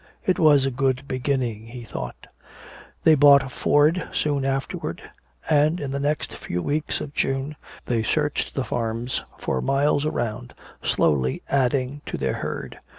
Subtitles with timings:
[0.25, 2.25] It was a good beginning, he thought.
[3.03, 5.01] They bought a Ford soon afterwards
[5.47, 10.55] and in the next few weeks of June they searched the farms for miles around,
[10.83, 12.79] slowly adding to their herd.